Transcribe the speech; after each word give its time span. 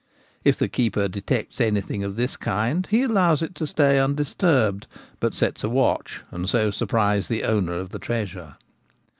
If 0.43 0.57
the 0.57 0.67
keeper 0.67 1.07
detects 1.07 1.61
anything 1.61 2.03
of 2.03 2.15
this 2.15 2.35
kind 2.35 2.87
he 2.89 3.03
allows 3.03 3.43
it 3.43 3.53
to 3.53 3.67
stay 3.67 3.99
undisturbed, 3.99 4.87
but 5.19 5.35
sets 5.35 5.63
a 5.63 5.69
watch, 5.69 6.23
and 6.31 6.49
so 6.49 6.71
sur 6.71 6.87
prises 6.87 7.27
the 7.27 7.43
owner 7.43 7.77
of 7.77 7.91
the 7.91 7.99
treasure. 7.99 8.55